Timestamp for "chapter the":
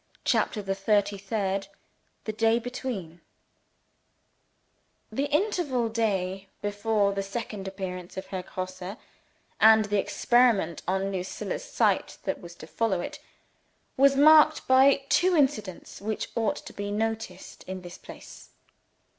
0.25-0.73